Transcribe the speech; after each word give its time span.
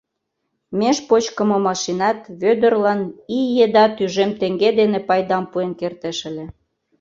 Меж 0.77 0.97
почкымо 1.07 1.57
машинат 1.67 2.19
Вӧдырлан 2.41 3.01
ий 3.39 3.49
еда 3.65 3.85
тӱжем 3.95 4.31
теҥге 4.39 4.69
дене 4.79 4.99
пайдам 5.07 5.43
пуэн 5.51 5.71
кертеш 5.79 6.17
ыле. 6.29 6.45